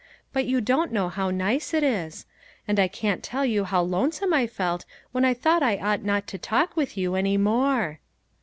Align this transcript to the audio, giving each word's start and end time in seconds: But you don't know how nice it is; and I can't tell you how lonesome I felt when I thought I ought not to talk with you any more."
But 0.33 0.47
you 0.47 0.61
don't 0.61 0.91
know 0.91 1.09
how 1.09 1.29
nice 1.29 1.75
it 1.75 1.83
is; 1.83 2.25
and 2.67 2.79
I 2.79 2.87
can't 2.87 3.21
tell 3.21 3.45
you 3.45 3.65
how 3.65 3.83
lonesome 3.83 4.33
I 4.33 4.47
felt 4.47 4.83
when 5.11 5.23
I 5.23 5.35
thought 5.35 5.61
I 5.61 5.77
ought 5.77 6.01
not 6.01 6.25
to 6.29 6.39
talk 6.39 6.75
with 6.75 6.97
you 6.97 7.13
any 7.13 7.37
more." 7.37 7.99